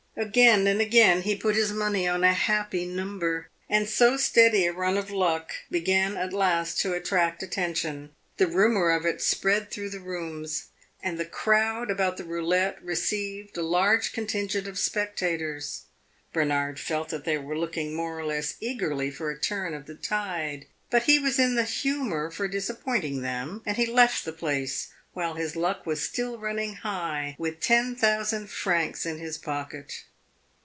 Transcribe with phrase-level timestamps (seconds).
[0.17, 4.73] Again and again he put his money on a happy number, and so steady a
[4.73, 8.09] run of luck began at last to attract attention.
[8.35, 10.65] The rumor of it spread through the rooms,
[11.01, 15.83] and the crowd about the roulette received a large contingent of spectators.
[16.33, 19.95] Bernard felt that they were looking more or less eagerly for a turn of the
[19.95, 24.89] tide; but he was in the humor for disappointing them, and he left the place,
[25.13, 30.01] while his luck was still running high, with ten thousand francs in his pocket.